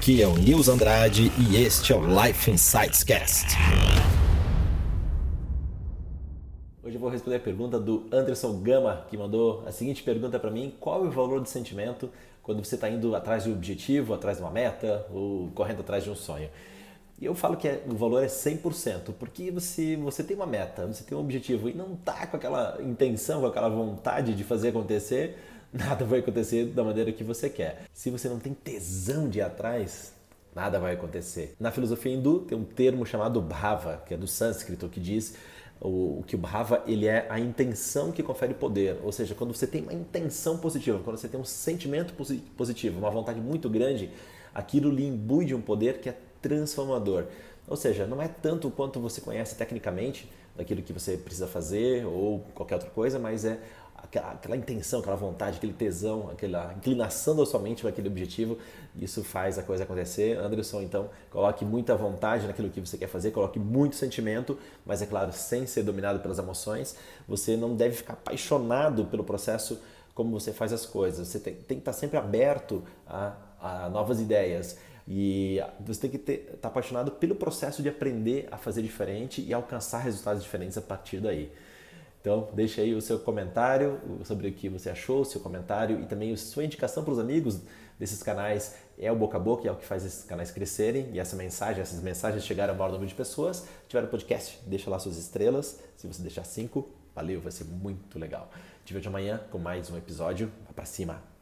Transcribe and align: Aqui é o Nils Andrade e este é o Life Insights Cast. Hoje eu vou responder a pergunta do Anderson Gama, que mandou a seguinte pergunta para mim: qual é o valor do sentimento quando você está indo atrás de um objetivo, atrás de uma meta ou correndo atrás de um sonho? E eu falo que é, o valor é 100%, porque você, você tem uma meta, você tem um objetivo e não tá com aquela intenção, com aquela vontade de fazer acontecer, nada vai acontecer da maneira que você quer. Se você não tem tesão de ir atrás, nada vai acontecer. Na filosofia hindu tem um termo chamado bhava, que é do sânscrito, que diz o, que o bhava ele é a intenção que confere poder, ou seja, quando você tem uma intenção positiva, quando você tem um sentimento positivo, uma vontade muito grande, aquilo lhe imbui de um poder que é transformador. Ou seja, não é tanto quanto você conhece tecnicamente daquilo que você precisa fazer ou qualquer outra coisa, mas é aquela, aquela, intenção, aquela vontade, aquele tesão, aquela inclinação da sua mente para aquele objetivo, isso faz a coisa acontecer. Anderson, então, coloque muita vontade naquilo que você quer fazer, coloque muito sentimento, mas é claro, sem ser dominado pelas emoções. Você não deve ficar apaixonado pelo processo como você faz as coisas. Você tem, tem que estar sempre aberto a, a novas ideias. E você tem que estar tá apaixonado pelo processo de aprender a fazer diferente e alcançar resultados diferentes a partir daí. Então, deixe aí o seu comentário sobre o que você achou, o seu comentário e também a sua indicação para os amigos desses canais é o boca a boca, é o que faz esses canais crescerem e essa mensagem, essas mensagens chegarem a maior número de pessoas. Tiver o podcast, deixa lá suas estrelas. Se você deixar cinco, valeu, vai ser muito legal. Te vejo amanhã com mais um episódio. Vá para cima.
Aqui 0.00 0.22
é 0.22 0.26
o 0.26 0.32
Nils 0.32 0.66
Andrade 0.66 1.30
e 1.38 1.62
este 1.62 1.92
é 1.92 1.94
o 1.94 2.00
Life 2.00 2.50
Insights 2.50 3.04
Cast. 3.04 3.54
Hoje 6.82 6.96
eu 6.96 6.98
vou 6.98 7.10
responder 7.10 7.36
a 7.36 7.40
pergunta 7.40 7.78
do 7.78 8.06
Anderson 8.10 8.62
Gama, 8.62 9.04
que 9.10 9.18
mandou 9.18 9.62
a 9.66 9.72
seguinte 9.72 10.02
pergunta 10.02 10.38
para 10.38 10.50
mim: 10.50 10.72
qual 10.80 11.04
é 11.04 11.08
o 11.08 11.10
valor 11.10 11.38
do 11.38 11.46
sentimento 11.46 12.08
quando 12.42 12.64
você 12.64 12.76
está 12.76 12.88
indo 12.88 13.14
atrás 13.14 13.44
de 13.44 13.50
um 13.50 13.52
objetivo, 13.52 14.14
atrás 14.14 14.38
de 14.38 14.42
uma 14.42 14.50
meta 14.50 15.06
ou 15.12 15.50
correndo 15.50 15.80
atrás 15.80 16.02
de 16.02 16.08
um 16.08 16.14
sonho? 16.14 16.48
E 17.20 17.26
eu 17.26 17.34
falo 17.34 17.58
que 17.58 17.68
é, 17.68 17.84
o 17.86 17.94
valor 17.94 18.24
é 18.24 18.26
100%, 18.26 19.12
porque 19.18 19.50
você, 19.50 19.96
você 19.96 20.24
tem 20.24 20.34
uma 20.34 20.46
meta, 20.46 20.86
você 20.86 21.04
tem 21.04 21.16
um 21.16 21.20
objetivo 21.20 21.68
e 21.68 21.74
não 21.74 21.94
tá 21.94 22.26
com 22.26 22.38
aquela 22.38 22.78
intenção, 22.80 23.42
com 23.42 23.48
aquela 23.48 23.68
vontade 23.68 24.34
de 24.34 24.44
fazer 24.44 24.70
acontecer, 24.70 25.36
nada 25.72 26.04
vai 26.04 26.20
acontecer 26.20 26.66
da 26.66 26.82
maneira 26.84 27.12
que 27.12 27.24
você 27.24 27.48
quer. 27.48 27.84
Se 27.92 28.10
você 28.10 28.28
não 28.28 28.38
tem 28.38 28.52
tesão 28.52 29.28
de 29.28 29.38
ir 29.38 29.42
atrás, 29.42 30.12
nada 30.54 30.78
vai 30.78 30.94
acontecer. 30.94 31.54
Na 31.58 31.70
filosofia 31.70 32.12
hindu 32.12 32.40
tem 32.40 32.56
um 32.56 32.64
termo 32.64 33.06
chamado 33.06 33.40
bhava, 33.40 34.02
que 34.06 34.14
é 34.14 34.16
do 34.16 34.26
sânscrito, 34.26 34.88
que 34.88 35.00
diz 35.00 35.34
o, 35.80 36.22
que 36.26 36.34
o 36.34 36.38
bhava 36.38 36.82
ele 36.86 37.06
é 37.06 37.26
a 37.30 37.40
intenção 37.40 38.12
que 38.12 38.22
confere 38.22 38.52
poder, 38.52 38.98
ou 39.02 39.10
seja, 39.10 39.34
quando 39.34 39.54
você 39.54 39.66
tem 39.66 39.82
uma 39.82 39.94
intenção 39.94 40.58
positiva, 40.58 41.00
quando 41.02 41.16
você 41.16 41.28
tem 41.28 41.40
um 41.40 41.44
sentimento 41.44 42.12
positivo, 42.56 42.98
uma 42.98 43.10
vontade 43.10 43.40
muito 43.40 43.68
grande, 43.70 44.10
aquilo 44.54 44.90
lhe 44.90 45.06
imbui 45.06 45.46
de 45.46 45.54
um 45.54 45.60
poder 45.60 45.98
que 46.00 46.08
é 46.08 46.16
transformador. 46.42 47.24
Ou 47.66 47.76
seja, 47.76 48.06
não 48.06 48.20
é 48.20 48.28
tanto 48.28 48.70
quanto 48.70 49.00
você 49.00 49.20
conhece 49.20 49.54
tecnicamente 49.54 50.30
daquilo 50.56 50.82
que 50.82 50.92
você 50.92 51.16
precisa 51.16 51.46
fazer 51.46 52.04
ou 52.04 52.40
qualquer 52.54 52.74
outra 52.74 52.90
coisa, 52.90 53.18
mas 53.18 53.44
é 53.44 53.58
aquela, 54.02 54.32
aquela, 54.32 54.56
intenção, 54.56 55.00
aquela 55.00 55.16
vontade, 55.16 55.56
aquele 55.56 55.72
tesão, 55.72 56.28
aquela 56.30 56.72
inclinação 56.74 57.36
da 57.36 57.46
sua 57.46 57.60
mente 57.60 57.82
para 57.82 57.90
aquele 57.90 58.08
objetivo, 58.08 58.58
isso 58.96 59.22
faz 59.22 59.58
a 59.58 59.62
coisa 59.62 59.84
acontecer. 59.84 60.38
Anderson, 60.38 60.82
então, 60.82 61.10
coloque 61.30 61.64
muita 61.64 61.94
vontade 61.96 62.46
naquilo 62.46 62.70
que 62.70 62.80
você 62.80 62.98
quer 62.98 63.08
fazer, 63.08 63.30
coloque 63.30 63.58
muito 63.58 63.96
sentimento, 63.96 64.58
mas 64.84 65.02
é 65.02 65.06
claro, 65.06 65.32
sem 65.32 65.66
ser 65.66 65.82
dominado 65.82 66.20
pelas 66.20 66.38
emoções. 66.38 66.96
Você 67.28 67.56
não 67.56 67.74
deve 67.74 67.96
ficar 67.96 68.14
apaixonado 68.14 69.04
pelo 69.06 69.24
processo 69.24 69.80
como 70.14 70.38
você 70.38 70.52
faz 70.52 70.72
as 70.72 70.84
coisas. 70.84 71.28
Você 71.28 71.38
tem, 71.38 71.54
tem 71.54 71.76
que 71.78 71.82
estar 71.82 71.92
sempre 71.92 72.18
aberto 72.18 72.82
a, 73.06 73.34
a 73.60 73.88
novas 73.88 74.20
ideias. 74.20 74.78
E 75.08 75.60
você 75.80 76.02
tem 76.02 76.10
que 76.10 76.32
estar 76.32 76.56
tá 76.58 76.68
apaixonado 76.68 77.10
pelo 77.12 77.34
processo 77.34 77.82
de 77.82 77.88
aprender 77.88 78.48
a 78.50 78.56
fazer 78.56 78.82
diferente 78.82 79.42
e 79.42 79.52
alcançar 79.52 79.98
resultados 79.98 80.42
diferentes 80.42 80.76
a 80.78 80.82
partir 80.82 81.18
daí. 81.20 81.50
Então, 82.20 82.48
deixe 82.52 82.80
aí 82.80 82.94
o 82.94 83.00
seu 83.00 83.18
comentário 83.18 83.98
sobre 84.24 84.48
o 84.48 84.52
que 84.52 84.68
você 84.68 84.90
achou, 84.90 85.22
o 85.22 85.24
seu 85.24 85.40
comentário 85.40 86.00
e 86.02 86.06
também 86.06 86.32
a 86.32 86.36
sua 86.36 86.64
indicação 86.64 87.02
para 87.02 87.12
os 87.12 87.18
amigos 87.18 87.60
desses 87.98 88.22
canais 88.22 88.76
é 88.98 89.10
o 89.10 89.16
boca 89.16 89.38
a 89.38 89.40
boca, 89.40 89.66
é 89.66 89.72
o 89.72 89.76
que 89.76 89.86
faz 89.86 90.04
esses 90.04 90.24
canais 90.24 90.50
crescerem 90.50 91.08
e 91.12 91.18
essa 91.18 91.34
mensagem, 91.34 91.80
essas 91.80 92.02
mensagens 92.02 92.44
chegarem 92.44 92.74
a 92.74 92.78
maior 92.78 92.92
número 92.92 93.08
de 93.08 93.14
pessoas. 93.14 93.66
Tiver 93.88 94.04
o 94.04 94.08
podcast, 94.08 94.60
deixa 94.66 94.90
lá 94.90 94.98
suas 94.98 95.16
estrelas. 95.16 95.80
Se 95.96 96.06
você 96.06 96.22
deixar 96.22 96.44
cinco, 96.44 96.88
valeu, 97.14 97.40
vai 97.40 97.52
ser 97.52 97.64
muito 97.64 98.18
legal. 98.18 98.50
Te 98.84 98.92
vejo 98.92 99.08
amanhã 99.08 99.40
com 99.50 99.58
mais 99.58 99.90
um 99.90 99.96
episódio. 99.96 100.52
Vá 100.66 100.74
para 100.74 100.84
cima. 100.84 101.39